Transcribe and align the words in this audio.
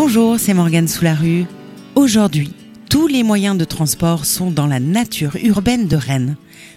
Bonjour, 0.00 0.38
c'est 0.38 0.54
Morgane 0.54 0.86
Sous-la-Rue. 0.86 1.46
Aujourd'hui, 1.96 2.52
tous 2.88 3.08
les 3.08 3.24
moyens 3.24 3.58
de 3.58 3.64
transport 3.64 4.26
sont 4.26 4.52
dans 4.52 4.68
la 4.68 4.78
nature 4.78 5.36
urbaine 5.42 5.88
de 5.88 5.96
Rennes. 5.96 6.36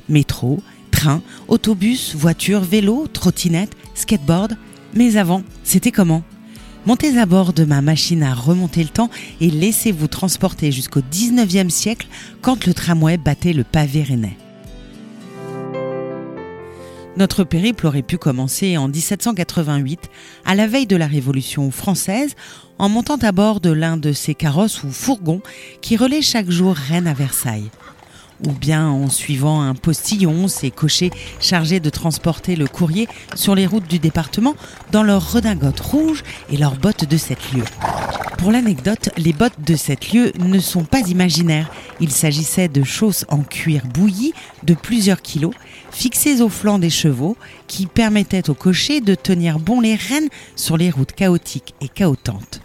Métro, 0.09 0.59
train, 0.89 1.21
autobus, 1.47 2.15
voiture, 2.15 2.61
vélo, 2.61 3.05
trottinette, 3.05 3.77
skateboard. 3.93 4.57
Mais 4.95 5.17
avant, 5.17 5.43
c'était 5.63 5.91
comment? 5.91 6.23
Montez 6.87 7.19
à 7.19 7.27
bord 7.27 7.53
de 7.53 7.63
ma 7.63 7.81
machine 7.81 8.23
à 8.23 8.33
remonter 8.33 8.81
le 8.81 8.89
temps 8.89 9.11
et 9.39 9.51
laissez-vous 9.51 10.07
transporter 10.07 10.71
jusqu'au 10.71 11.01
19e 11.01 11.69
siècle 11.69 12.07
quand 12.41 12.65
le 12.65 12.73
tramway 12.73 13.17
battait 13.17 13.53
le 13.53 13.63
pavé 13.63 14.01
rennais. 14.01 14.35
Notre 17.21 17.43
périple 17.43 17.85
aurait 17.85 18.01
pu 18.01 18.17
commencer 18.17 18.77
en 18.77 18.87
1788, 18.87 20.09
à 20.43 20.55
la 20.55 20.65
veille 20.65 20.87
de 20.87 20.95
la 20.95 21.05
Révolution 21.05 21.69
française, 21.69 22.33
en 22.79 22.89
montant 22.89 23.17
à 23.17 23.31
bord 23.31 23.59
de 23.59 23.69
l'un 23.69 23.95
de 23.95 24.11
ces 24.11 24.33
carrosses 24.33 24.83
ou 24.83 24.89
fourgons 24.89 25.43
qui 25.81 25.97
relaient 25.97 26.23
chaque 26.23 26.49
jour 26.49 26.73
Rennes 26.73 27.05
à 27.05 27.13
Versailles 27.13 27.69
ou 28.45 28.51
bien 28.51 28.87
en 28.87 29.09
suivant 29.09 29.61
un 29.61 29.75
postillon, 29.75 30.47
ces 30.47 30.71
cochers 30.71 31.11
chargés 31.39 31.79
de 31.79 31.89
transporter 31.89 32.55
le 32.55 32.67
courrier 32.67 33.07
sur 33.35 33.55
les 33.55 33.65
routes 33.65 33.87
du 33.87 33.99
département 33.99 34.55
dans 34.91 35.03
leurs 35.03 35.31
redingotes 35.31 35.79
rouges 35.79 36.23
et 36.49 36.57
leurs 36.57 36.75
bottes 36.75 37.05
de 37.05 37.17
sept 37.17 37.53
lieues. 37.53 37.65
Pour 38.37 38.51
l'anecdote, 38.51 39.09
les 39.17 39.33
bottes 39.33 39.61
de 39.65 39.75
sept 39.75 40.13
lieues 40.13 40.31
ne 40.39 40.57
sont 40.57 40.83
pas 40.83 41.01
imaginaires. 41.01 41.69
Il 41.99 42.09
s'agissait 42.09 42.69
de 42.69 42.83
chausses 42.83 43.23
en 43.29 43.43
cuir 43.43 43.83
bouilli 43.85 44.33
de 44.63 44.73
plusieurs 44.73 45.21
kilos, 45.21 45.53
fixées 45.91 46.41
au 46.41 46.49
flanc 46.49 46.79
des 46.79 46.89
chevaux, 46.89 47.37
qui 47.67 47.85
permettaient 47.85 48.49
aux 48.49 48.55
cochers 48.55 48.99
de 48.99 49.13
tenir 49.13 49.59
bon 49.59 49.79
les 49.79 49.93
rênes 49.93 50.29
sur 50.55 50.75
les 50.75 50.89
routes 50.89 51.11
chaotiques 51.11 51.75
et 51.81 51.87
chaotantes. 51.87 52.61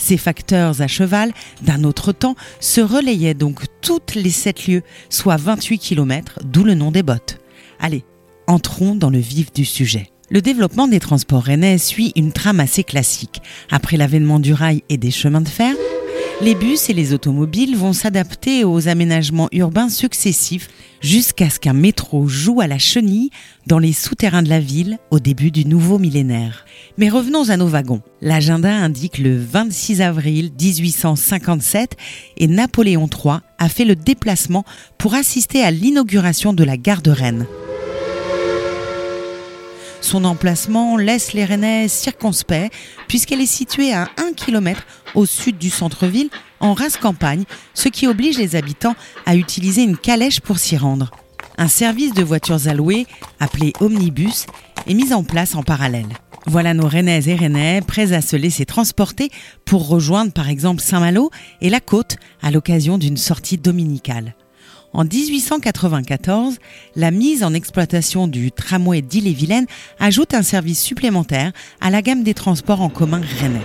Ces 0.00 0.16
facteurs 0.16 0.80
à 0.80 0.88
cheval 0.88 1.30
d'un 1.62 1.84
autre 1.84 2.12
temps 2.12 2.34
se 2.58 2.80
relayaient 2.80 3.34
donc 3.34 3.64
toutes 3.82 4.14
les 4.14 4.30
sept 4.30 4.66
lieues, 4.66 4.82
soit 5.10 5.36
28 5.36 5.78
km, 5.78 6.40
d'où 6.42 6.64
le 6.64 6.74
nom 6.74 6.90
des 6.90 7.02
bottes. 7.02 7.38
Allez, 7.78 8.04
entrons 8.46 8.94
dans 8.94 9.10
le 9.10 9.18
vif 9.18 9.52
du 9.52 9.64
sujet. 9.64 10.10
Le 10.30 10.40
développement 10.40 10.88
des 10.88 11.00
transports 11.00 11.42
rennais 11.42 11.76
suit 11.76 12.12
une 12.16 12.32
trame 12.32 12.60
assez 12.60 12.82
classique. 12.82 13.42
Après 13.70 13.96
l'avènement 13.96 14.40
du 14.40 14.54
rail 14.54 14.82
et 14.88 14.96
des 14.96 15.10
chemins 15.10 15.40
de 15.40 15.48
fer, 15.48 15.74
les 16.42 16.54
bus 16.54 16.88
et 16.88 16.94
les 16.94 17.12
automobiles 17.12 17.76
vont 17.76 17.92
s'adapter 17.92 18.64
aux 18.64 18.88
aménagements 18.88 19.48
urbains 19.52 19.90
successifs 19.90 20.68
jusqu'à 21.02 21.50
ce 21.50 21.60
qu'un 21.60 21.74
métro 21.74 22.26
joue 22.28 22.62
à 22.62 22.66
la 22.66 22.78
chenille 22.78 23.30
dans 23.66 23.78
les 23.78 23.92
souterrains 23.92 24.42
de 24.42 24.48
la 24.48 24.60
ville 24.60 24.98
au 25.10 25.18
début 25.20 25.50
du 25.50 25.66
nouveau 25.66 25.98
millénaire. 25.98 26.64
Mais 26.96 27.10
revenons 27.10 27.50
à 27.50 27.58
nos 27.58 27.66
wagons. 27.66 28.00
L'agenda 28.22 28.74
indique 28.74 29.18
le 29.18 29.38
26 29.38 30.00
avril 30.00 30.50
1857 30.58 31.96
et 32.38 32.46
Napoléon 32.46 33.06
III 33.06 33.40
a 33.58 33.68
fait 33.68 33.84
le 33.84 33.94
déplacement 33.94 34.64
pour 34.96 35.14
assister 35.14 35.62
à 35.62 35.70
l'inauguration 35.70 36.54
de 36.54 36.64
la 36.64 36.78
gare 36.78 37.02
de 37.02 37.10
Rennes. 37.10 37.46
Son 40.00 40.24
emplacement 40.24 40.96
laisse 40.96 41.32
les 41.32 41.44
Rennais 41.44 41.88
circonspects 41.88 42.70
puisqu'elle 43.06 43.40
est 43.40 43.46
située 43.46 43.92
à 43.92 44.08
1 44.16 44.32
km 44.34 44.86
au 45.14 45.26
sud 45.26 45.58
du 45.58 45.70
centre-ville, 45.70 46.30
en 46.60 46.74
race 46.74 46.96
campagne, 46.96 47.44
ce 47.74 47.88
qui 47.88 48.06
oblige 48.06 48.38
les 48.38 48.56
habitants 48.56 48.94
à 49.26 49.36
utiliser 49.36 49.82
une 49.82 49.96
calèche 49.96 50.40
pour 50.40 50.58
s'y 50.58 50.76
rendre. 50.76 51.10
Un 51.58 51.68
service 51.68 52.14
de 52.14 52.22
voitures 52.22 52.68
allouées, 52.68 53.06
appelé 53.38 53.72
Omnibus, 53.80 54.46
est 54.86 54.94
mis 54.94 55.12
en 55.12 55.24
place 55.24 55.54
en 55.54 55.62
parallèle. 55.62 56.08
Voilà 56.46 56.72
nos 56.72 56.88
Rennais 56.88 57.28
et 57.28 57.34
Rennais 57.34 57.82
prêts 57.86 58.12
à 58.12 58.22
se 58.22 58.36
laisser 58.36 58.64
transporter 58.64 59.30
pour 59.64 59.88
rejoindre 59.88 60.32
par 60.32 60.48
exemple 60.48 60.80
Saint-Malo 60.80 61.30
et 61.60 61.68
la 61.68 61.80
côte 61.80 62.16
à 62.40 62.50
l'occasion 62.50 62.96
d'une 62.96 63.18
sortie 63.18 63.58
dominicale. 63.58 64.34
En 64.92 65.04
1894, 65.04 66.58
la 66.96 67.10
mise 67.12 67.44
en 67.44 67.54
exploitation 67.54 68.26
du 68.26 68.50
tramway 68.50 69.02
d'Ille-et-Vilaine 69.02 69.66
ajoute 70.00 70.34
un 70.34 70.42
service 70.42 70.82
supplémentaire 70.82 71.52
à 71.80 71.90
la 71.90 72.02
gamme 72.02 72.24
des 72.24 72.34
transports 72.34 72.80
en 72.80 72.88
commun 72.88 73.20
rennais. 73.40 73.62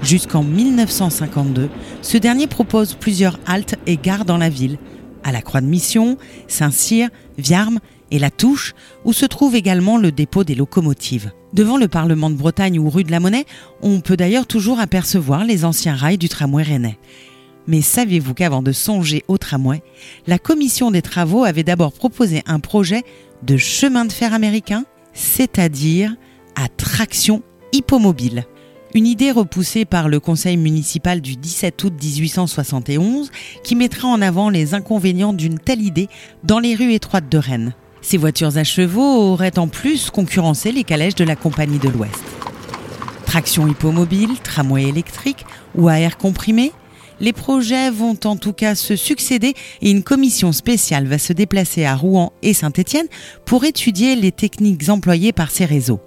Jusqu'en 0.00 0.44
1952, 0.44 1.70
ce 2.02 2.18
dernier 2.18 2.46
propose 2.46 2.94
plusieurs 2.94 3.40
haltes 3.46 3.74
et 3.86 3.96
gares 3.96 4.24
dans 4.24 4.38
la 4.38 4.48
ville, 4.48 4.78
à 5.24 5.32
la 5.32 5.42
Croix 5.42 5.60
de 5.60 5.66
Mission, 5.66 6.18
Saint-Cyr, 6.46 7.08
Viarmes 7.36 7.80
et 8.12 8.20
La 8.20 8.30
Touche, 8.30 8.74
où 9.04 9.12
se 9.12 9.26
trouve 9.26 9.56
également 9.56 9.98
le 9.98 10.12
dépôt 10.12 10.44
des 10.44 10.54
locomotives. 10.54 11.32
Devant 11.52 11.78
le 11.78 11.88
Parlement 11.88 12.30
de 12.30 12.36
Bretagne 12.36 12.78
ou 12.78 12.90
rue 12.90 13.02
de 13.02 13.10
la 13.10 13.18
Monnaie, 13.18 13.46
on 13.82 14.00
peut 14.00 14.16
d'ailleurs 14.16 14.46
toujours 14.46 14.78
apercevoir 14.78 15.44
les 15.44 15.64
anciens 15.64 15.96
rails 15.96 16.18
du 16.18 16.28
tramway 16.28 16.62
rennais. 16.62 16.98
Mais 17.66 17.80
saviez-vous 17.80 18.34
qu'avant 18.34 18.62
de 18.62 18.72
songer 18.72 19.24
au 19.28 19.38
tramway, 19.38 19.82
la 20.26 20.38
commission 20.38 20.90
des 20.90 21.02
travaux 21.02 21.44
avait 21.44 21.62
d'abord 21.62 21.92
proposé 21.92 22.42
un 22.46 22.60
projet 22.60 23.02
de 23.42 23.56
chemin 23.56 24.04
de 24.04 24.12
fer 24.12 24.34
américain, 24.34 24.84
c'est-à-dire 25.12 26.14
à 26.56 26.68
traction 26.68 27.42
hippomobile. 27.72 28.44
Une 28.94 29.06
idée 29.08 29.32
repoussée 29.32 29.84
par 29.84 30.08
le 30.08 30.20
conseil 30.20 30.56
municipal 30.56 31.20
du 31.20 31.34
17 31.36 31.82
août 31.82 31.92
1871 32.00 33.32
qui 33.64 33.74
mettra 33.74 34.06
en 34.06 34.22
avant 34.22 34.50
les 34.50 34.72
inconvénients 34.72 35.32
d'une 35.32 35.58
telle 35.58 35.82
idée 35.82 36.08
dans 36.44 36.60
les 36.60 36.76
rues 36.76 36.92
étroites 36.92 37.28
de 37.28 37.38
Rennes. 37.38 37.74
Ces 38.02 38.18
voitures 38.18 38.56
à 38.56 38.62
chevaux 38.62 39.32
auraient 39.32 39.58
en 39.58 39.66
plus 39.66 40.10
concurrencé 40.10 40.70
les 40.70 40.84
calèches 40.84 41.16
de 41.16 41.24
la 41.24 41.34
Compagnie 41.34 41.78
de 41.78 41.88
l'Ouest. 41.88 42.22
Traction 43.26 43.66
hippomobile, 43.66 44.38
tramway 44.44 44.84
électrique 44.84 45.44
ou 45.74 45.88
à 45.88 45.98
air 45.98 46.16
comprimé, 46.16 46.70
les 47.20 47.32
projets 47.32 47.90
vont 47.90 48.18
en 48.24 48.36
tout 48.36 48.52
cas 48.52 48.74
se 48.74 48.96
succéder 48.96 49.54
et 49.82 49.90
une 49.90 50.02
commission 50.02 50.52
spéciale 50.52 51.06
va 51.06 51.18
se 51.18 51.32
déplacer 51.32 51.84
à 51.84 51.96
Rouen 51.96 52.32
et 52.42 52.54
Saint-Étienne 52.54 53.06
pour 53.44 53.64
étudier 53.64 54.16
les 54.16 54.32
techniques 54.32 54.88
employées 54.88 55.32
par 55.32 55.50
ces 55.50 55.64
réseaux. 55.64 56.00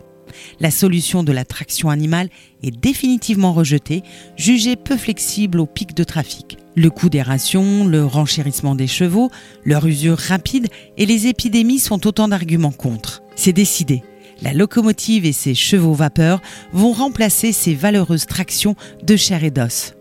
La 0.59 0.72
solution 0.72 1.23
de 1.23 1.31
la 1.31 1.46
traction 1.46 1.90
animale 1.90 2.29
est 2.62 2.72
définitivement 2.72 3.53
rejetée, 3.53 4.03
jugée 4.35 4.75
peu 4.75 4.97
flexible 4.97 5.59
au 5.59 5.66
pic 5.66 5.96
de 5.96 6.03
trafic. 6.03 6.57
Le 6.75 6.90
coût 6.90 7.09
des 7.09 7.22
rations, 7.22 7.85
le 7.85 8.06
renchérissement 8.06 8.75
des 8.75 8.88
chevaux, 8.88 9.31
leur 9.66 9.85
usure 9.85 10.17
rapide 10.17 10.67
et 10.97 11.06
les 11.06 11.28
épidémies 11.28 11.79
sont 11.79 12.06
autant 12.06 12.28
d'arguments 12.28 12.72
contre. 12.72 13.23
C'est 13.35 13.53
décidé. 13.53 14.03
La 14.41 14.53
locomotive 14.53 15.25
et 15.25 15.34
ses 15.34 15.56
chevaux 15.56 15.94
vapeur 15.94 16.41
vont 16.72 16.91
remplacer 16.91 17.51
ces 17.51 17.73
valeureuses 17.73 18.28
tractions 18.28 18.75
de 19.03 19.16
chair 19.16 19.44
et 19.44 19.50
d'os. 19.50 19.97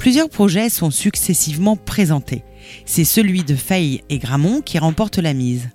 Plusieurs 0.00 0.30
projets 0.30 0.70
sont 0.70 0.90
successivement 0.90 1.76
présentés. 1.76 2.42
C'est 2.86 3.04
celui 3.04 3.44
de 3.44 3.54
Fay 3.54 4.02
et 4.08 4.16
Gramont 4.16 4.62
qui 4.62 4.78
remporte 4.78 5.18
la 5.18 5.34
mise. 5.34 5.68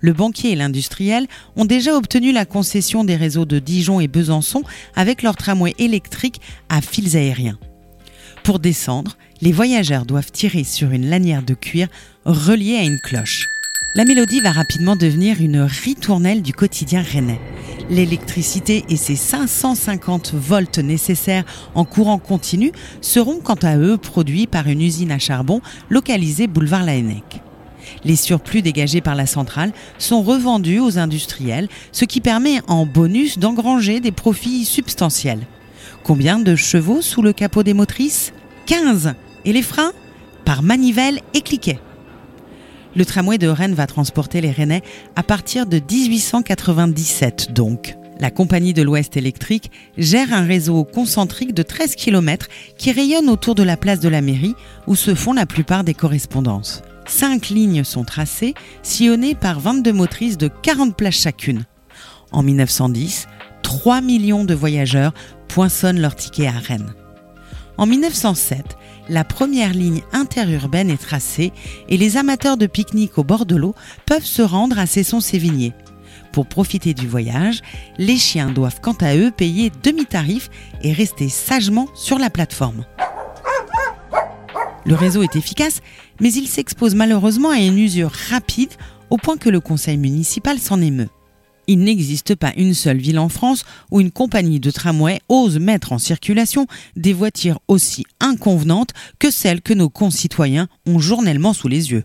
Le 0.00 0.14
banquier 0.14 0.52
et 0.52 0.56
l'industriel 0.56 1.26
ont 1.56 1.66
déjà 1.66 1.94
obtenu 1.94 2.32
la 2.32 2.46
concession 2.46 3.04
des 3.04 3.16
réseaux 3.16 3.44
de 3.44 3.58
Dijon 3.58 4.00
et 4.00 4.08
Besançon 4.08 4.62
avec 4.94 5.22
leur 5.22 5.36
tramway 5.36 5.74
électrique 5.78 6.40
à 6.70 6.80
fils 6.80 7.16
aériens. 7.16 7.58
Pour 8.44 8.60
descendre, 8.60 9.18
les 9.42 9.52
voyageurs 9.52 10.06
doivent 10.06 10.32
tirer 10.32 10.64
sur 10.64 10.92
une 10.92 11.10
lanière 11.10 11.42
de 11.42 11.52
cuir 11.52 11.88
reliée 12.24 12.76
à 12.76 12.82
une 12.82 12.98
cloche. 13.00 13.44
La 13.94 14.06
mélodie 14.06 14.40
va 14.40 14.52
rapidement 14.52 14.96
devenir 14.96 15.42
une 15.42 15.60
ritournelle 15.60 16.40
du 16.40 16.54
quotidien 16.54 17.02
rennais. 17.02 17.40
L'électricité 17.88 18.84
et 18.88 18.96
ses 18.96 19.14
550 19.14 20.34
volts 20.34 20.78
nécessaires 20.78 21.44
en 21.76 21.84
courant 21.84 22.18
continu 22.18 22.72
seront 23.00 23.38
quant 23.38 23.58
à 23.62 23.76
eux 23.76 23.96
produits 23.96 24.48
par 24.48 24.66
une 24.66 24.82
usine 24.82 25.12
à 25.12 25.20
charbon 25.20 25.60
localisée 25.88 26.48
boulevard 26.48 26.82
Laennec. 26.82 27.40
Les 28.04 28.16
surplus 28.16 28.62
dégagés 28.62 29.00
par 29.00 29.14
la 29.14 29.26
centrale 29.26 29.72
sont 29.98 30.22
revendus 30.22 30.80
aux 30.80 30.98
industriels, 30.98 31.68
ce 31.92 32.04
qui 32.04 32.20
permet 32.20 32.60
en 32.66 32.86
bonus 32.86 33.38
d'engranger 33.38 34.00
des 34.00 34.10
profits 34.10 34.64
substantiels. 34.64 35.46
Combien 36.02 36.40
de 36.40 36.56
chevaux 36.56 37.02
sous 37.02 37.22
le 37.22 37.32
capot 37.32 37.62
des 37.62 37.74
motrices? 37.74 38.32
15 38.66 39.14
Et 39.44 39.52
les 39.52 39.62
freins? 39.62 39.92
Par 40.44 40.64
manivelle 40.64 41.20
et 41.34 41.40
cliquet. 41.40 41.78
Le 42.96 43.04
tramway 43.04 43.36
de 43.36 43.46
Rennes 43.46 43.74
va 43.74 43.86
transporter 43.86 44.40
les 44.40 44.50
Rennais 44.50 44.82
à 45.16 45.22
partir 45.22 45.66
de 45.66 45.78
1897 45.78 47.52
donc. 47.52 47.94
La 48.20 48.30
Compagnie 48.30 48.72
de 48.72 48.80
l'Ouest 48.80 49.18
électrique 49.18 49.70
gère 49.98 50.32
un 50.32 50.46
réseau 50.46 50.82
concentrique 50.84 51.52
de 51.52 51.62
13 51.62 51.94
km 51.94 52.48
qui 52.78 52.92
rayonne 52.92 53.28
autour 53.28 53.54
de 53.54 53.62
la 53.62 53.76
place 53.76 54.00
de 54.00 54.08
la 54.08 54.22
mairie 54.22 54.54
où 54.86 54.96
se 54.96 55.14
font 55.14 55.34
la 55.34 55.44
plupart 55.44 55.84
des 55.84 55.92
correspondances. 55.92 56.80
Cinq 57.04 57.50
lignes 57.50 57.84
sont 57.84 58.04
tracées, 58.04 58.54
sillonnées 58.82 59.34
par 59.34 59.60
22 59.60 59.92
motrices 59.92 60.38
de 60.38 60.48
40 60.48 60.96
places 60.96 61.20
chacune. 61.20 61.66
En 62.32 62.42
1910, 62.42 63.28
3 63.62 64.00
millions 64.00 64.46
de 64.46 64.54
voyageurs 64.54 65.12
poinçonnent 65.48 66.00
leur 66.00 66.16
ticket 66.16 66.46
à 66.46 66.52
Rennes. 66.52 66.94
En 67.76 67.84
1907, 67.84 68.78
la 69.08 69.24
première 69.24 69.72
ligne 69.72 70.02
interurbaine 70.12 70.90
est 70.90 71.00
tracée 71.00 71.52
et 71.88 71.96
les 71.96 72.16
amateurs 72.16 72.56
de 72.56 72.66
pique-nique 72.66 73.18
au 73.18 73.24
bord 73.24 73.46
de 73.46 73.56
l'eau 73.56 73.74
peuvent 74.04 74.24
se 74.24 74.42
rendre 74.42 74.78
à 74.78 74.86
Cesson-Sévigné. 74.86 75.72
Pour 76.32 76.46
profiter 76.46 76.92
du 76.92 77.06
voyage, 77.06 77.62
les 77.98 78.16
chiens 78.16 78.50
doivent 78.50 78.80
quant 78.80 78.96
à 79.00 79.16
eux 79.16 79.30
payer 79.30 79.70
demi-tarif 79.82 80.50
et 80.82 80.92
rester 80.92 81.28
sagement 81.28 81.88
sur 81.94 82.18
la 82.18 82.30
plateforme. 82.30 82.84
Le 84.84 84.94
réseau 84.94 85.22
est 85.22 85.34
efficace, 85.34 85.80
mais 86.20 86.32
il 86.32 86.46
s'expose 86.46 86.94
malheureusement 86.94 87.50
à 87.50 87.58
une 87.58 87.78
usure 87.78 88.12
rapide 88.30 88.72
au 89.10 89.16
point 89.16 89.36
que 89.36 89.48
le 89.48 89.60
conseil 89.60 89.96
municipal 89.96 90.58
s'en 90.58 90.80
émeut. 90.80 91.08
Il 91.66 91.80
n'existe 91.80 92.34
pas 92.34 92.52
une 92.56 92.74
seule 92.74 92.98
ville 92.98 93.18
en 93.18 93.28
France 93.28 93.64
où 93.90 94.00
une 94.00 94.12
compagnie 94.12 94.60
de 94.60 94.70
tramway 94.70 95.20
ose 95.28 95.58
mettre 95.58 95.92
en 95.92 95.98
circulation 95.98 96.66
des 96.94 97.12
voitures 97.12 97.60
aussi 97.66 98.04
inconvenantes 98.20 98.92
que 99.18 99.30
celles 99.30 99.62
que 99.62 99.74
nos 99.74 99.88
concitoyens 99.88 100.68
ont 100.86 100.98
journellement 100.98 101.52
sous 101.52 101.68
les 101.68 101.90
yeux. 101.90 102.04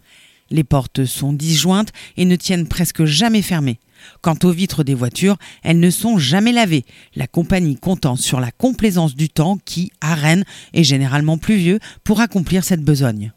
Les 0.49 0.63
portes 0.63 1.05
sont 1.05 1.31
disjointes 1.31 1.93
et 2.17 2.25
ne 2.25 2.35
tiennent 2.35 2.67
presque 2.67 3.05
jamais 3.05 3.41
fermées. 3.41 3.79
Quant 4.21 4.37
aux 4.43 4.51
vitres 4.51 4.83
des 4.83 4.95
voitures, 4.95 5.37
elles 5.63 5.79
ne 5.79 5.91
sont 5.91 6.17
jamais 6.17 6.51
lavées, 6.51 6.85
la 7.15 7.27
compagnie 7.27 7.77
comptant 7.77 8.15
sur 8.15 8.39
la 8.39 8.51
complaisance 8.51 9.15
du 9.15 9.29
temps 9.29 9.57
qui, 9.63 9.91
à 10.01 10.15
Rennes, 10.15 10.43
est 10.73 10.83
généralement 10.83 11.37
pluvieux 11.37 11.79
pour 12.03 12.19
accomplir 12.19 12.63
cette 12.63 12.83
besogne. 12.83 13.31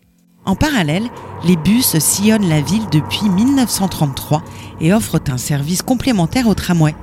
En 0.47 0.57
parallèle, 0.57 1.09
les 1.45 1.57
bus 1.57 1.99
sillonnent 1.99 2.49
la 2.49 2.61
ville 2.61 2.87
depuis 2.93 3.29
1933 3.29 4.43
et 4.81 4.93
offrent 4.93 5.21
un 5.29 5.39
service 5.39 5.83
complémentaire 5.83 6.49
au 6.49 6.55
tramway. 6.55 6.95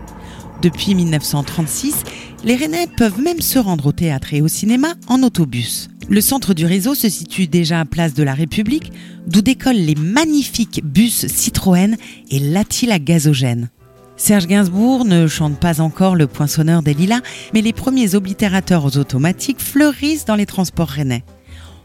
Depuis 0.62 0.94
1936, 0.94 2.04
les 2.44 2.56
Rennais 2.56 2.88
peuvent 2.98 3.20
même 3.20 3.42
se 3.42 3.58
rendre 3.58 3.88
au 3.88 3.92
théâtre 3.92 4.34
et 4.34 4.42
au 4.42 4.48
cinéma 4.48 4.94
en 5.08 5.24
autobus. 5.24 5.90
Le 6.08 6.22
centre 6.22 6.54
du 6.54 6.66
réseau 6.66 6.94
se 6.94 7.10
situe 7.10 7.48
déjà 7.48 7.80
à 7.80 7.86
Place 7.86 8.14
de 8.14 8.22
la 8.22 8.36
République, 8.36 8.92
d'où 9.26 9.42
décollent 9.42 9.76
les 9.76 9.96
magnifiques 9.96 10.82
bus 10.84 11.26
Citroën 11.28 11.96
et 12.30 12.40
l'Attila 12.40 13.00
gazogène. 13.00 13.70
Serge 14.18 14.46
Gainsbourg 14.46 15.06
ne 15.06 15.26
chante 15.26 15.60
pas 15.60 15.82
encore 15.82 16.16
le 16.16 16.28
poinçonneur 16.28 16.84
des 16.84 16.94
lilas, 16.94 17.22
mais 17.56 17.62
les 17.62 17.74
premiers 17.74 18.14
oblitérateurs 18.14 18.98
automatiques 18.98 19.60
fleurissent 19.60 20.26
dans 20.26 20.36
les 20.36 20.46
transports 20.46 20.90
rennais. 20.90 21.24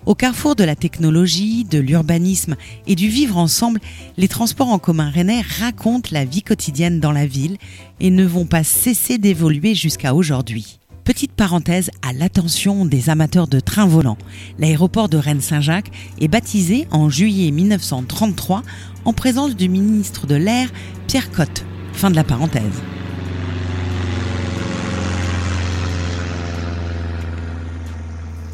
Au 0.07 0.15
carrefour 0.15 0.55
de 0.55 0.63
la 0.63 0.77
technologie, 0.77 1.65
de 1.65 1.81
l'urbanisme 1.81 2.55
et 2.87 2.95
du 2.95 3.09
vivre 3.09 3.37
ensemble, 3.37 3.81
les 4.17 4.29
transports 4.29 4.69
en 4.69 4.79
commun 4.79 5.11
rennais 5.11 5.43
racontent 5.59 6.11
la 6.13 6.25
vie 6.25 6.45
quotidienne 6.45 7.01
dans 7.01 7.11
la 7.11 7.27
ville 7.27 7.57
et 7.99 8.11
ne 8.11 8.25
vont 8.25 8.47
pas 8.47 8.63
cesser 8.63 9.19
d'évoluer 9.19 9.75
jusqu'à 9.75 10.15
aujourd'hui. 10.15 10.79
Petite 11.03 11.33
parenthèse 11.33 11.91
à 12.09 12.13
l'attention 12.13 12.85
des 12.85 13.11
amateurs 13.11 13.49
de 13.49 13.59
trains 13.59 13.89
volants. 13.89 14.19
L'aéroport 14.61 15.09
de 15.09 15.17
Rennes-Saint-Jacques 15.17 15.91
est 16.21 16.29
baptisé 16.29 16.87
en 16.93 17.11
juillet 17.11 17.51
1933 17.51 18.63
en 19.05 19.13
présence 19.13 19.57
du 19.57 19.69
ministre 19.69 20.29
de 20.29 20.37
l'Air 20.37 20.69
Pierre 21.09 21.33
Cotte. 21.33 21.65
Fin 21.93 22.11
de 22.11 22.17
la 22.17 22.25
parenthèse. 22.25 22.81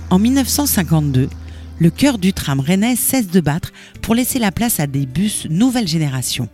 En 0.08 0.18
1952, 0.18 1.30
le 1.82 1.90
cœur 1.90 2.16
du 2.16 2.32
tram 2.32 2.60
rennais 2.60 2.94
cesse 2.94 3.26
de 3.26 3.40
battre 3.40 3.72
pour 4.02 4.14
laisser 4.14 4.38
la 4.38 4.52
place 4.52 4.78
à 4.78 4.86
des 4.86 5.04
bus 5.04 5.48
nouvelle 5.50 5.88
génération. 5.88 6.48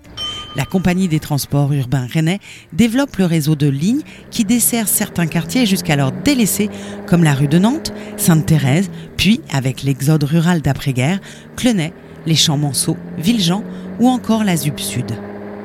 La 0.57 0.65
compagnie 0.65 1.07
des 1.07 1.21
transports 1.21 1.71
urbains 1.75 2.07
rennais 2.11 2.41
développe 2.73 3.17
le 3.17 3.27
réseau 3.27 3.55
de 3.55 3.69
lignes 3.69 4.01
qui 4.31 4.45
dessert 4.45 4.89
certains 4.89 5.27
quartiers 5.27 5.67
jusqu'alors 5.67 6.13
délaissés 6.13 6.71
comme 7.07 7.25
la 7.25 7.35
rue 7.35 7.47
de 7.47 7.59
Nantes, 7.59 7.93
Sainte-Thérèse, 8.17 8.91
puis 9.19 9.43
avec 9.53 9.83
l'exode 9.83 10.25
rural 10.25 10.63
d'après-guerre, 10.63 11.21
Clenay, 11.57 11.93
les 12.25 12.35
Champs-Manceaux, 12.35 12.97
Villejean 13.19 13.63
ou 14.01 14.09
encore 14.09 14.45
la 14.45 14.57
ZUP 14.57 14.81
Sud. 14.81 15.13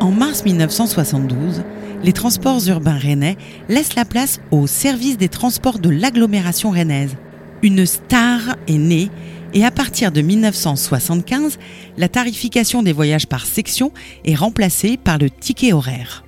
En 0.01 0.11
mars 0.11 0.43
1972, 0.43 1.63
les 2.03 2.11
transports 2.11 2.67
urbains 2.67 2.97
rennais 2.97 3.37
laissent 3.69 3.95
la 3.95 4.03
place 4.03 4.41
au 4.51 4.67
service 4.67 5.17
des 5.17 5.29
transports 5.29 5.79
de 5.79 5.89
l'agglomération 5.89 6.71
rennaise. 6.71 7.15
Une 7.61 7.85
star 7.85 8.57
est 8.67 8.77
née 8.77 9.09
et 9.53 9.63
à 9.63 9.71
partir 9.71 10.11
de 10.11 10.21
1975, 10.21 11.59
la 11.97 12.09
tarification 12.09 12.83
des 12.83 12.93
voyages 12.93 13.27
par 13.27 13.45
section 13.45 13.91
est 14.25 14.35
remplacée 14.35 14.97
par 14.97 15.17
le 15.17 15.29
ticket 15.29 15.73
horaire. 15.73 16.23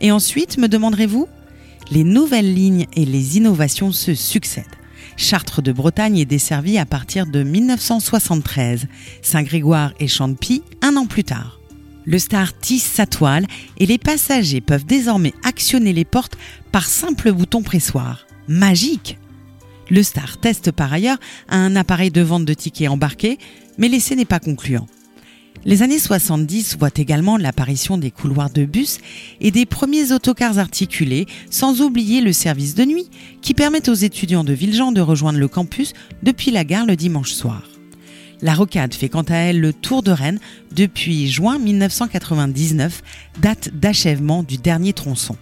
Et 0.00 0.12
ensuite, 0.12 0.58
me 0.58 0.68
demanderez-vous? 0.68 1.26
Les 1.90 2.04
nouvelles 2.04 2.52
lignes 2.52 2.86
et 2.94 3.06
les 3.06 3.36
innovations 3.36 3.92
se 3.92 4.14
succèdent. 4.14 4.64
Chartres 5.16 5.62
de 5.62 5.72
Bretagne 5.72 6.18
est 6.18 6.26
desservie 6.26 6.78
à 6.78 6.84
partir 6.84 7.26
de 7.26 7.42
1973, 7.42 8.86
Saint-Grégoire 9.22 9.94
et 9.98 10.08
Champy 10.08 10.62
un 10.82 10.96
an 10.96 11.06
plus 11.06 11.24
tard. 11.24 11.60
Le 12.04 12.18
Star 12.18 12.56
tisse 12.58 12.84
sa 12.84 13.06
toile 13.06 13.46
et 13.78 13.86
les 13.86 13.98
passagers 13.98 14.60
peuvent 14.60 14.84
désormais 14.84 15.32
actionner 15.42 15.92
les 15.92 16.04
portes 16.04 16.36
par 16.70 16.86
simple 16.86 17.32
bouton 17.32 17.62
pressoir. 17.62 18.26
Magique 18.46 19.18
le 19.90 20.02
Star 20.02 20.38
teste 20.38 20.70
par 20.72 20.92
ailleurs 20.92 21.18
un 21.48 21.76
appareil 21.76 22.10
de 22.10 22.22
vente 22.22 22.44
de 22.44 22.54
tickets 22.54 22.88
embarqués, 22.88 23.38
mais 23.78 23.88
l'essai 23.88 24.16
n'est 24.16 24.24
pas 24.24 24.40
concluant. 24.40 24.86
Les 25.64 25.82
années 25.82 25.98
70 25.98 26.76
voient 26.78 26.90
également 26.94 27.36
l'apparition 27.36 27.98
des 27.98 28.12
couloirs 28.12 28.50
de 28.50 28.64
bus 28.64 28.98
et 29.40 29.50
des 29.50 29.66
premiers 29.66 30.12
autocars 30.12 30.58
articulés, 30.58 31.26
sans 31.50 31.80
oublier 31.80 32.20
le 32.20 32.32
service 32.32 32.74
de 32.74 32.84
nuit 32.84 33.10
qui 33.42 33.52
permet 33.52 33.88
aux 33.88 33.94
étudiants 33.94 34.44
de 34.44 34.52
Villejean 34.52 34.92
de 34.92 35.00
rejoindre 35.00 35.40
le 35.40 35.48
campus 35.48 35.92
depuis 36.22 36.52
la 36.52 36.64
gare 36.64 36.86
le 36.86 36.94
dimanche 36.94 37.32
soir. 37.32 37.62
La 38.42 38.54
rocade 38.54 38.94
fait 38.94 39.08
quant 39.08 39.22
à 39.22 39.36
elle 39.36 39.60
le 39.60 39.72
tour 39.72 40.02
de 40.02 40.12
Rennes 40.12 40.38
depuis 40.74 41.26
juin 41.26 41.58
1999, 41.58 43.02
date 43.40 43.70
d'achèvement 43.72 44.42
du 44.42 44.58
dernier 44.58 44.92
tronçon. 44.92 45.36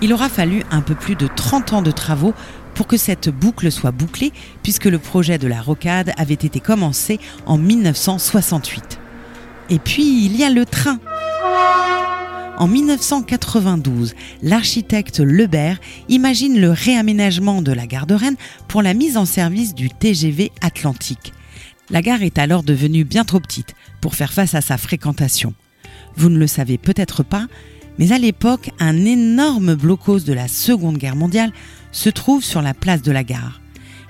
Il 0.00 0.12
aura 0.12 0.28
fallu 0.28 0.62
un 0.70 0.80
peu 0.80 0.94
plus 0.94 1.16
de 1.16 1.26
30 1.26 1.72
ans 1.72 1.82
de 1.82 1.90
travaux 1.90 2.34
pour 2.74 2.86
que 2.86 2.96
cette 2.96 3.28
boucle 3.28 3.72
soit 3.72 3.90
bouclée, 3.90 4.32
puisque 4.62 4.84
le 4.84 5.00
projet 5.00 5.38
de 5.38 5.48
la 5.48 5.60
rocade 5.60 6.12
avait 6.16 6.34
été 6.34 6.60
commencé 6.60 7.18
en 7.46 7.58
1968. 7.58 9.00
Et 9.70 9.80
puis, 9.80 10.24
il 10.24 10.36
y 10.36 10.44
a 10.44 10.50
le 10.50 10.64
train. 10.64 11.00
En 12.58 12.68
1992, 12.68 14.14
l'architecte 14.42 15.20
Lebert 15.20 15.78
imagine 16.08 16.60
le 16.60 16.70
réaménagement 16.70 17.62
de 17.62 17.72
la 17.72 17.86
gare 17.86 18.06
de 18.06 18.14
Rennes 18.14 18.36
pour 18.68 18.82
la 18.82 18.94
mise 18.94 19.16
en 19.16 19.24
service 19.24 19.74
du 19.74 19.90
TGV 19.90 20.52
Atlantique. 20.60 21.32
La 21.90 22.02
gare 22.02 22.22
est 22.22 22.38
alors 22.38 22.62
devenue 22.62 23.04
bien 23.04 23.24
trop 23.24 23.40
petite 23.40 23.74
pour 24.00 24.14
faire 24.14 24.32
face 24.32 24.54
à 24.54 24.60
sa 24.60 24.76
fréquentation. 24.76 25.54
Vous 26.16 26.30
ne 26.30 26.38
le 26.38 26.46
savez 26.46 26.78
peut-être 26.78 27.22
pas, 27.22 27.46
mais 27.98 28.12
à 28.12 28.18
l'époque, 28.18 28.70
un 28.78 29.04
énorme 29.04 29.74
blocos 29.74 30.20
de 30.20 30.32
la 30.32 30.48
Seconde 30.48 30.98
Guerre 30.98 31.16
mondiale 31.16 31.52
se 31.92 32.08
trouve 32.08 32.44
sur 32.44 32.62
la 32.62 32.74
place 32.74 33.02
de 33.02 33.12
la 33.12 33.24
gare. 33.24 33.60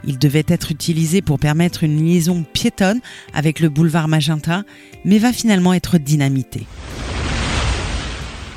Il 0.05 0.19
devait 0.19 0.45
être 0.47 0.71
utilisé 0.71 1.23
pour 1.23 1.39
permettre 1.39 1.85
une 1.85 2.05
liaison 2.05 2.45
piétonne 2.53 3.01
avec 3.35 3.61
le 3.61 3.69
boulevard 3.69 4.09
Magenta, 4.09 4.63
mais 5.05 5.19
va 5.19 5.33
finalement 5.33 5.75
être 5.75 5.99
dynamité. 5.99 6.67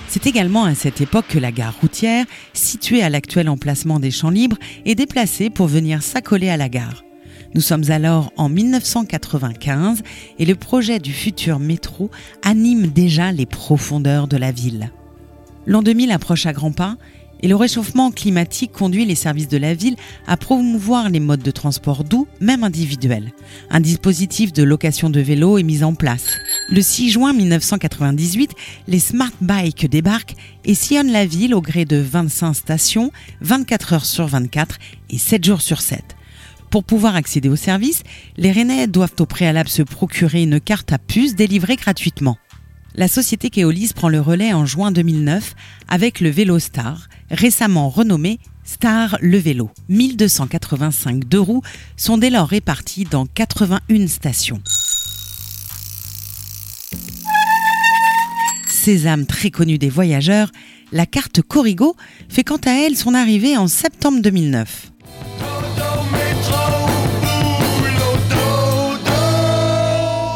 C'est 0.07 0.27
également 0.27 0.65
à 0.65 0.75
cette 0.75 0.99
époque 0.99 1.27
que 1.29 1.39
la 1.39 1.53
gare 1.53 1.79
routière, 1.79 2.25
située 2.53 3.01
à 3.01 3.09
l'actuel 3.09 3.47
emplacement 3.47 3.99
des 3.99 4.11
Champs 4.11 4.29
Libres, 4.29 4.57
est 4.85 4.95
déplacée 4.95 5.49
pour 5.49 5.67
venir 5.67 6.03
s'accoler 6.03 6.49
à 6.49 6.57
la 6.57 6.67
gare. 6.67 7.05
Nous 7.55 7.61
sommes 7.61 7.89
alors 7.89 8.31
en 8.37 8.49
1995 8.49 10.03
et 10.37 10.45
le 10.45 10.55
projet 10.55 10.99
du 10.99 11.13
futur 11.13 11.59
métro 11.59 12.11
anime 12.43 12.87
déjà 12.87 13.31
les 13.31 13.45
profondeurs 13.45 14.27
de 14.27 14.37
la 14.37 14.51
ville. 14.51 14.91
L'an 15.67 15.81
2000 15.83 16.11
approche 16.11 16.45
à 16.45 16.53
grands 16.53 16.71
pas 16.71 16.97
et 17.43 17.47
le 17.47 17.55
réchauffement 17.55 18.11
climatique 18.11 18.71
conduit 18.71 19.05
les 19.05 19.15
services 19.15 19.47
de 19.47 19.57
la 19.57 19.73
ville 19.73 19.95
à 20.27 20.37
promouvoir 20.37 21.09
les 21.09 21.19
modes 21.19 21.41
de 21.41 21.51
transport 21.51 22.03
doux, 22.03 22.27
même 22.39 22.63
individuels. 22.63 23.31
Un 23.69 23.79
dispositif 23.79 24.53
de 24.53 24.63
location 24.63 25.09
de 25.09 25.19
vélos 25.19 25.57
est 25.57 25.63
mis 25.63 25.83
en 25.83 25.93
place. 25.93 26.37
Le 26.69 26.81
6 26.81 27.09
juin 27.11 27.33
1998, 27.33 28.51
les 28.87 28.99
Smart 28.99 29.31
Bikes 29.41 29.89
débarquent 29.89 30.35
et 30.65 30.75
sillonnent 30.75 31.11
la 31.11 31.25
ville 31.25 31.55
au 31.55 31.61
gré 31.61 31.85
de 31.85 31.97
25 31.97 32.53
stations, 32.53 33.11
24 33.41 33.93
heures 33.93 34.05
sur 34.05 34.27
24 34.27 34.77
et 35.09 35.17
7 35.17 35.43
jours 35.43 35.61
sur 35.61 35.81
7. 35.81 36.03
Pour 36.69 36.83
pouvoir 36.83 37.15
accéder 37.15 37.49
au 37.49 37.57
service, 37.57 38.03
les 38.37 38.51
Rennais 38.51 38.87
doivent 38.87 39.15
au 39.19 39.25
préalable 39.25 39.67
se 39.67 39.81
procurer 39.81 40.43
une 40.43 40.59
carte 40.61 40.93
à 40.93 40.99
puce 40.99 41.35
délivrée 41.35 41.75
gratuitement. 41.75 42.37
La 42.95 43.07
société 43.07 43.49
Keolis 43.49 43.91
prend 43.95 44.09
le 44.09 44.19
relais 44.19 44.51
en 44.51 44.65
juin 44.65 44.91
2009 44.91 45.55
avec 45.87 46.19
le 46.19 46.29
Vélo 46.29 46.59
Star, 46.59 47.07
récemment 47.29 47.89
renommé 47.89 48.39
Star 48.65 49.17
le 49.21 49.37
vélo. 49.37 49.69
1285 49.89 51.23
deux 51.25 51.39
roues 51.39 51.61
sont 51.95 52.17
dès 52.17 52.29
lors 52.29 52.47
répartis 52.47 53.05
dans 53.05 53.25
81 53.25 54.07
stations. 54.07 54.61
Sésame 58.67 59.25
très 59.25 59.51
connue 59.51 59.77
des 59.77 59.89
voyageurs, 59.89 60.51
la 60.91 61.05
carte 61.05 61.41
Corrigo 61.41 61.95
fait 62.27 62.43
quant 62.43 62.59
à 62.65 62.71
elle 62.71 62.97
son 62.97 63.13
arrivée 63.13 63.55
en 63.55 63.67
septembre 63.67 64.21
2009. 64.21 64.91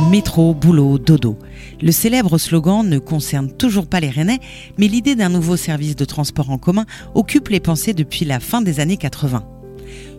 Métro, 0.09 0.53
boulot, 0.53 1.00
dodo. 1.00 1.38
Le 1.82 1.91
célèbre 1.91 2.38
slogan 2.38 2.88
ne 2.88 3.00
concerne 3.00 3.51
toujours 3.51 3.88
pas 3.88 4.00
les 4.00 4.10
Rennais, 4.10 4.39
mais 4.77 4.88
l'idée 4.88 5.15
d'un 5.15 5.29
nouveau 5.29 5.58
service 5.58 5.96
de 5.96 6.05
transport 6.05 6.50
en 6.50 6.58
commun 6.58 6.86
occupe 7.13 7.50
les 7.50 7.60
pensées 7.60 7.94
depuis 7.94 8.25
la 8.25 8.39
fin 8.39 8.62
des 8.62 8.79
années 8.79 8.98
80. 8.98 9.46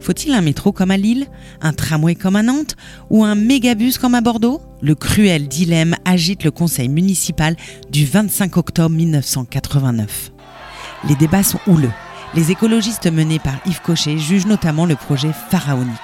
Faut-il 0.01 0.33
un 0.35 0.41
métro 0.41 0.73
comme 0.73 0.91
à 0.91 0.97
Lille, 0.97 1.27
un 1.61 1.73
tramway 1.73 2.15
comme 2.15 2.37
à 2.37 2.43
Nantes 2.43 2.77
ou 3.11 3.25
un 3.25 3.35
mégabus 3.35 3.99
comme 3.99 4.15
à 4.15 4.21
Bordeaux? 4.21 4.61
Le 4.81 4.95
cruel 4.95 5.49
dilemme 5.49 5.97
agite 6.05 6.45
le 6.45 6.51
conseil 6.51 6.89
municipal 6.89 7.57
du 7.91 8.05
25 8.05 8.57
octobre 8.57 8.95
1989. 8.95 10.33
Les 11.09 11.17
débats 11.17 11.43
sont 11.43 11.61
houleux. 11.67 11.93
Les 12.35 12.51
écologistes 12.51 13.11
menés 13.11 13.39
par 13.39 13.55
Yves 13.67 13.81
Cochet 13.83 14.19
jugent 14.19 14.47
notamment 14.47 14.87
le 14.87 14.97
projet 14.97 15.31
pharaonique. 15.51 15.97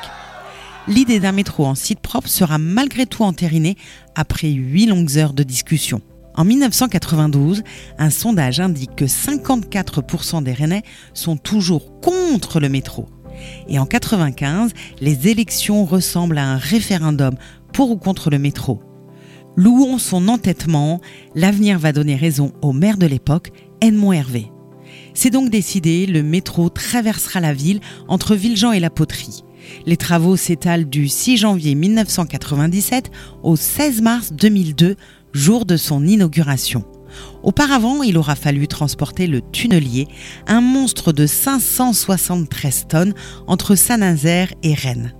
L'idée 0.89 1.21
d'un 1.21 1.31
métro 1.31 1.65
en 1.65 1.77
site 1.77 2.01
propre 2.01 2.29
sera 2.29 2.59
malgré 2.59 3.07
tout 3.07 3.23
entérinée 3.23 3.77
après 4.17 4.51
huit 4.51 4.87
longues 4.87 5.17
heures 5.17 5.33
de 5.33 5.45
discussion. 5.45 6.01
En 6.35 6.45
1992, 6.45 7.63
un 7.99 8.11
sondage 8.11 8.59
indique 8.59 8.97
que 8.97 9.05
54% 9.05 10.43
des 10.43 10.53
Rennais 10.53 10.83
sont 11.15 11.37
toujours 11.37 12.01
contre 12.01 12.59
le 12.59 12.69
métro. 12.69 13.09
Et 13.69 13.79
en 13.79 13.87
95, 13.87 14.73
les 15.01 15.29
élections 15.29 15.85
ressemblent 15.85 16.39
à 16.39 16.49
un 16.49 16.57
référendum 16.57 17.37
pour 17.73 17.93
ou 17.93 17.97
contre 17.97 18.31
le 18.31 18.41
métro. 18.41 18.81
Louons 19.55 19.99
son 19.99 20.27
entêtement, 20.27 21.01
l'avenir 21.37 21.79
va 21.79 21.93
donner 21.93 22.17
raison 22.17 22.53
au 22.61 22.73
maire 22.73 22.97
de 22.97 23.07
l'époque, 23.07 23.53
Edmond 23.81 24.13
Hervé. 24.13 24.51
C'est 25.15 25.31
donc 25.31 25.49
décidé, 25.49 26.07
le 26.07 26.23
métro 26.23 26.71
traversera 26.71 27.39
la 27.39 27.55
ville 27.55 27.81
entre 28.09 28.35
Villejean 28.35 28.73
et 28.73 28.81
la 28.81 28.91
Poterie. 28.91 29.45
Les 29.87 29.97
travaux 29.97 30.37
s'étalent 30.37 30.89
du 30.89 31.09
6 31.09 31.37
janvier 31.39 31.75
1997 31.75 33.11
au 33.43 33.57
16 33.57 34.03
mars 34.03 34.33
2002, 34.33 34.97
jour 35.33 35.65
de 35.67 35.77
son 35.77 36.07
inauguration. 36.07 36.85
Auparavant, 37.43 38.03
il 38.03 38.17
aura 38.17 38.37
fallu 38.37 38.69
transporter 38.69 39.27
le 39.27 39.41
tunnelier, 39.41 40.09
un 40.47 40.61
monstre 40.61 41.13
de 41.13 41.27
573 41.27 42.87
tonnes 42.89 43.15
entre 43.47 43.75
Saint-Nazaire 43.75 44.53
et 44.63 44.75
Rennes. 44.75 45.15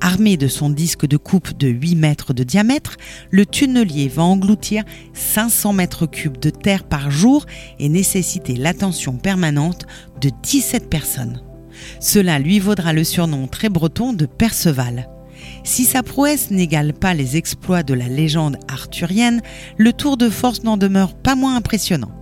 Armé 0.00 0.36
de 0.36 0.48
son 0.48 0.70
disque 0.70 1.06
de 1.06 1.16
coupe 1.16 1.56
de 1.56 1.68
8 1.68 1.96
mètres 1.96 2.32
de 2.32 2.44
diamètre, 2.44 2.96
le 3.30 3.44
tunnelier 3.44 4.08
va 4.08 4.22
engloutir 4.22 4.84
500 5.12 5.72
mètres 5.74 6.06
cubes 6.06 6.38
de 6.38 6.50
terre 6.50 6.84
par 6.84 7.10
jour 7.10 7.44
et 7.78 7.88
nécessiter 7.88 8.56
l'attention 8.56 9.16
permanente 9.16 9.86
de 10.20 10.30
17 10.42 10.88
personnes. 10.88 11.42
Cela 12.00 12.38
lui 12.38 12.58
vaudra 12.58 12.92
le 12.92 13.04
surnom 13.04 13.46
très 13.46 13.68
breton 13.68 14.12
de 14.12 14.26
Perceval. 14.26 15.08
Si 15.64 15.84
sa 15.84 16.02
prouesse 16.02 16.50
n'égale 16.50 16.92
pas 16.92 17.14
les 17.14 17.36
exploits 17.36 17.82
de 17.82 17.94
la 17.94 18.08
légende 18.08 18.56
arthurienne, 18.68 19.42
le 19.76 19.92
tour 19.92 20.16
de 20.16 20.28
force 20.28 20.62
n'en 20.62 20.76
demeure 20.76 21.14
pas 21.14 21.34
moins 21.34 21.56
impressionnant. 21.56 22.12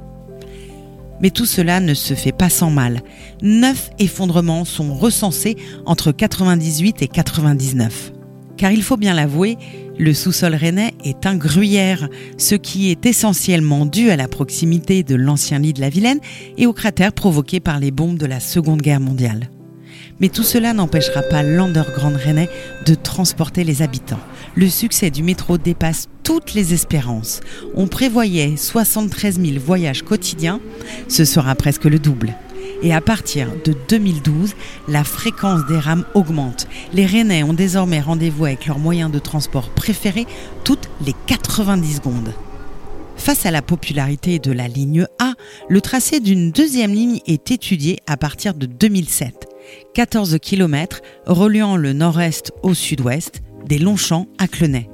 Mais 1.20 1.30
tout 1.30 1.46
cela 1.46 1.80
ne 1.80 1.94
se 1.94 2.14
fait 2.14 2.32
pas 2.32 2.50
sans 2.50 2.70
mal. 2.70 3.02
Neuf 3.40 3.90
effondrements 3.98 4.64
sont 4.64 4.94
recensés 4.94 5.56
entre 5.86 6.12
98 6.12 7.02
et 7.02 7.08
99. 7.08 8.12
Car 8.56 8.72
il 8.72 8.82
faut 8.82 8.96
bien 8.96 9.14
l'avouer, 9.14 9.56
le 9.98 10.12
sous-sol 10.14 10.54
rennais 10.54 10.94
est 11.04 11.26
un 11.26 11.36
gruyère, 11.36 12.08
ce 12.36 12.54
qui 12.54 12.90
est 12.90 13.06
essentiellement 13.06 13.86
dû 13.86 14.10
à 14.10 14.16
la 14.16 14.28
proximité 14.28 15.02
de 15.02 15.14
l'ancien 15.14 15.58
lit 15.58 15.72
de 15.72 15.80
la 15.80 15.88
Vilaine 15.88 16.20
et 16.58 16.66
aux 16.66 16.72
cratères 16.72 17.12
provoqués 17.12 17.60
par 17.60 17.78
les 17.78 17.90
bombes 17.90 18.18
de 18.18 18.26
la 18.26 18.40
Seconde 18.40 18.82
Guerre 18.82 19.00
mondiale. 19.00 19.50
Mais 20.20 20.28
tout 20.28 20.42
cela 20.42 20.72
n'empêchera 20.72 21.22
pas 21.22 21.42
l'underground 21.42 22.16
rennais 22.16 22.48
de 22.86 22.94
transporter 22.94 23.64
les 23.64 23.82
habitants. 23.82 24.20
Le 24.54 24.68
succès 24.68 25.10
du 25.10 25.22
métro 25.22 25.58
dépasse 25.58 26.08
toutes 26.22 26.54
les 26.54 26.72
espérances. 26.72 27.40
On 27.74 27.86
prévoyait 27.86 28.56
73 28.56 29.40
000 29.40 29.58
voyages 29.64 30.02
quotidiens, 30.02 30.60
ce 31.08 31.24
sera 31.24 31.54
presque 31.54 31.84
le 31.84 31.98
double. 31.98 32.34
Et 32.84 32.92
à 32.92 33.00
partir 33.00 33.48
de 33.64 33.74
2012, 33.88 34.54
la 34.88 35.04
fréquence 35.04 35.64
des 35.66 35.78
rames 35.78 36.04
augmente. 36.12 36.68
Les 36.92 37.06
Rennais 37.06 37.42
ont 37.42 37.54
désormais 37.54 38.00
rendez-vous 38.00 38.44
avec 38.44 38.66
leurs 38.66 38.78
moyens 38.78 39.10
de 39.10 39.18
transport 39.18 39.70
préférés 39.70 40.26
toutes 40.64 40.90
les 41.04 41.14
90 41.26 41.96
secondes. 41.96 42.34
Face 43.16 43.46
à 43.46 43.50
la 43.50 43.62
popularité 43.62 44.38
de 44.38 44.52
la 44.52 44.68
ligne 44.68 45.06
A, 45.18 45.32
le 45.70 45.80
tracé 45.80 46.20
d'une 46.20 46.50
deuxième 46.50 46.92
ligne 46.92 47.20
est 47.26 47.50
étudié 47.50 48.00
à 48.06 48.18
partir 48.18 48.52
de 48.52 48.66
2007. 48.66 49.48
14 49.94 50.36
km 50.42 51.00
reliant 51.24 51.78
le 51.78 51.94
nord-est 51.94 52.52
au 52.62 52.74
sud-ouest, 52.74 53.40
des 53.66 53.78
Longchamps 53.78 54.26
à 54.36 54.46
Clenay. 54.46 54.90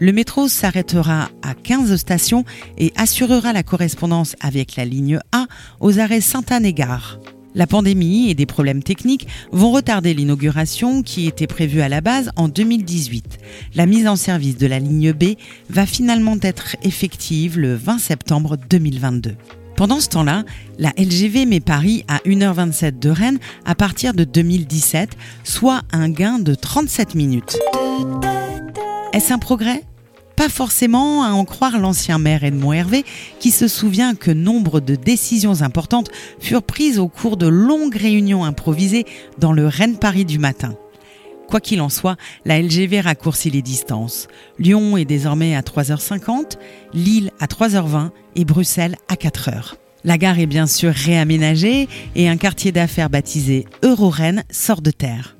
Le 0.00 0.12
métro 0.12 0.46
s'arrêtera 0.48 1.30
à 1.42 1.54
15 1.54 1.96
stations 1.96 2.44
et 2.78 2.92
assurera 2.96 3.52
la 3.52 3.62
correspondance 3.62 4.36
avec 4.40 4.76
la 4.76 4.84
ligne 4.84 5.18
A 5.32 5.46
aux 5.80 5.98
arrêts 5.98 6.20
Sainte-Anne 6.20 6.66
et 6.66 6.74
Gare. 6.74 7.18
La 7.54 7.66
pandémie 7.66 8.30
et 8.30 8.34
des 8.34 8.46
problèmes 8.46 8.82
techniques 8.82 9.26
vont 9.50 9.72
retarder 9.72 10.14
l'inauguration 10.14 11.02
qui 11.02 11.26
était 11.26 11.46
prévue 11.46 11.82
à 11.82 11.88
la 11.88 12.00
base 12.00 12.30
en 12.36 12.48
2018. 12.48 13.38
La 13.74 13.86
mise 13.86 14.08
en 14.08 14.16
service 14.16 14.56
de 14.56 14.66
la 14.66 14.78
ligne 14.78 15.12
B 15.12 15.36
va 15.68 15.84
finalement 15.84 16.36
être 16.40 16.76
effective 16.82 17.58
le 17.58 17.74
20 17.74 17.98
septembre 17.98 18.56
2022. 18.70 19.36
Pendant 19.76 20.00
ce 20.00 20.08
temps-là, 20.10 20.44
la 20.78 20.92
LGV 20.96 21.44
met 21.46 21.60
Paris 21.60 22.04
à 22.08 22.18
1h27 22.18 22.98
de 22.98 23.10
Rennes 23.10 23.38
à 23.64 23.74
partir 23.74 24.14
de 24.14 24.24
2017, 24.24 25.10
soit 25.44 25.82
un 25.92 26.08
gain 26.08 26.38
de 26.38 26.54
37 26.54 27.14
minutes. 27.14 27.58
Est-ce 29.12 29.32
un 29.32 29.38
progrès? 29.38 29.82
Pas 30.36 30.48
forcément 30.48 31.24
à 31.24 31.30
en 31.30 31.44
croire 31.44 31.78
l'ancien 31.78 32.18
maire 32.18 32.44
Edmond 32.44 32.72
Hervé, 32.72 33.04
qui 33.40 33.50
se 33.50 33.68
souvient 33.68 34.14
que 34.14 34.30
nombre 34.30 34.80
de 34.80 34.94
décisions 34.94 35.62
importantes 35.62 36.10
furent 36.40 36.62
prises 36.62 36.98
au 36.98 37.08
cours 37.08 37.36
de 37.36 37.46
longues 37.46 37.96
réunions 37.96 38.44
improvisées 38.44 39.06
dans 39.38 39.52
le 39.52 39.66
Rennes-Paris 39.66 40.24
du 40.24 40.38
matin. 40.38 40.74
Quoi 41.48 41.60
qu'il 41.60 41.82
en 41.82 41.90
soit, 41.90 42.16
la 42.46 42.60
LGV 42.62 43.00
raccourcit 43.00 43.50
les 43.50 43.60
distances. 43.60 44.28
Lyon 44.58 44.96
est 44.96 45.04
désormais 45.04 45.54
à 45.54 45.60
3h50, 45.60 46.56
Lille 46.94 47.30
à 47.40 47.46
3h20 47.46 48.08
et 48.36 48.44
Bruxelles 48.44 48.96
à 49.08 49.16
4h. 49.16 49.74
La 50.04 50.18
gare 50.18 50.38
est 50.38 50.46
bien 50.46 50.66
sûr 50.66 50.92
réaménagée 50.92 51.88
et 52.14 52.28
un 52.28 52.36
quartier 52.36 52.72
d'affaires 52.72 53.10
baptisé 53.10 53.66
Euro-Rennes 53.82 54.44
sort 54.50 54.80
de 54.80 54.90
terre. 54.90 55.36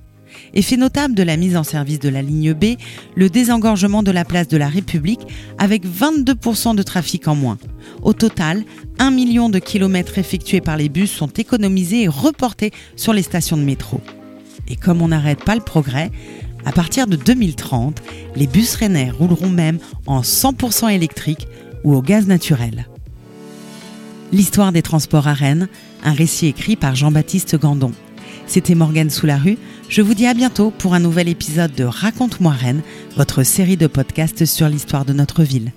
Effet 0.54 0.76
notable 0.76 1.14
de 1.14 1.22
la 1.22 1.36
mise 1.36 1.56
en 1.56 1.64
service 1.64 1.98
de 1.98 2.08
la 2.08 2.20
ligne 2.20 2.52
B, 2.52 2.76
le 3.14 3.30
désengorgement 3.30 4.02
de 4.02 4.10
la 4.10 4.24
place 4.24 4.48
de 4.48 4.56
la 4.56 4.68
République 4.68 5.20
avec 5.58 5.86
22% 5.86 6.74
de 6.74 6.82
trafic 6.82 7.26
en 7.26 7.34
moins. 7.34 7.58
Au 8.02 8.12
total, 8.12 8.64
1 8.98 9.10
million 9.10 9.48
de 9.48 9.58
kilomètres 9.58 10.18
effectués 10.18 10.60
par 10.60 10.76
les 10.76 10.88
bus 10.88 11.10
sont 11.10 11.28
économisés 11.28 12.02
et 12.02 12.08
reportés 12.08 12.70
sur 12.96 13.12
les 13.12 13.22
stations 13.22 13.56
de 13.56 13.62
métro. 13.62 14.00
Et 14.68 14.76
comme 14.76 15.00
on 15.00 15.08
n'arrête 15.08 15.42
pas 15.42 15.54
le 15.54 15.62
progrès, 15.62 16.10
à 16.64 16.72
partir 16.72 17.06
de 17.06 17.16
2030, 17.16 18.02
les 18.36 18.46
bus 18.46 18.74
rennais 18.74 19.10
rouleront 19.10 19.50
même 19.50 19.78
en 20.06 20.20
100% 20.20 20.90
électrique 20.90 21.48
ou 21.82 21.94
au 21.94 22.02
gaz 22.02 22.26
naturel. 22.26 22.86
L'histoire 24.32 24.72
des 24.72 24.82
transports 24.82 25.28
à 25.28 25.34
Rennes, 25.34 25.68
un 26.04 26.12
récit 26.12 26.46
écrit 26.46 26.76
par 26.76 26.94
Jean-Baptiste 26.94 27.58
Gandon. 27.58 27.92
C'était 28.46 28.74
Morgane 28.74 29.10
Sous-la-Rue. 29.10 29.58
Je 29.92 30.00
vous 30.00 30.14
dis 30.14 30.26
à 30.26 30.32
bientôt 30.32 30.70
pour 30.70 30.94
un 30.94 31.00
nouvel 31.00 31.28
épisode 31.28 31.74
de 31.74 31.84
Raconte-moi 31.84 32.52
Rennes, 32.52 32.80
votre 33.14 33.42
série 33.42 33.76
de 33.76 33.86
podcasts 33.86 34.46
sur 34.46 34.66
l'histoire 34.66 35.04
de 35.04 35.12
notre 35.12 35.42
ville. 35.42 35.70